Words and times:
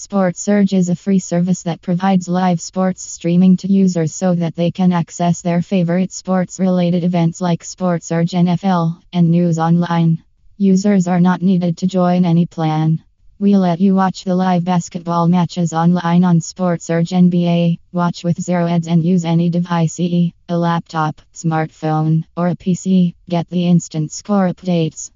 Sportsurge 0.00 0.72
is 0.72 0.88
a 0.88 0.96
free 0.96 1.18
service 1.18 1.64
that 1.64 1.82
provides 1.82 2.26
live 2.26 2.58
sports 2.58 3.02
streaming 3.02 3.58
to 3.58 3.70
users 3.70 4.14
so 4.14 4.34
that 4.34 4.56
they 4.56 4.70
can 4.70 4.92
access 4.92 5.42
their 5.42 5.60
favorite 5.60 6.10
sports 6.10 6.58
related 6.58 7.04
events 7.04 7.42
like 7.42 7.62
Sportsurge 7.62 8.32
NFL 8.32 9.02
and 9.12 9.30
News 9.30 9.58
Online. 9.58 10.24
Users 10.56 11.06
are 11.06 11.20
not 11.20 11.42
needed 11.42 11.76
to 11.76 11.86
join 11.86 12.24
any 12.24 12.46
plan. 12.46 13.04
We 13.38 13.56
let 13.56 13.78
you 13.78 13.94
watch 13.94 14.24
the 14.24 14.34
live 14.34 14.64
basketball 14.64 15.28
matches 15.28 15.74
online 15.74 16.24
on 16.24 16.40
Sportsurge 16.40 17.12
NBA. 17.12 17.78
Watch 17.92 18.24
with 18.24 18.40
zero 18.40 18.66
ads 18.68 18.86
and 18.86 19.04
use 19.04 19.26
any 19.26 19.50
device, 19.50 20.00
a 20.00 20.32
laptop, 20.48 21.20
smartphone, 21.34 22.24
or 22.36 22.48
a 22.48 22.56
PC. 22.56 23.14
Get 23.28 23.48
the 23.48 23.66
instant 23.66 24.12
score 24.12 24.48
updates. 24.48 25.08